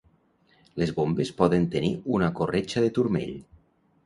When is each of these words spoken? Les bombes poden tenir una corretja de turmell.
Les 0.83 0.93
bombes 0.95 1.31
poden 1.41 1.67
tenir 1.75 1.93
una 2.17 2.31
corretja 2.41 2.85
de 2.87 2.91
turmell. 2.97 3.39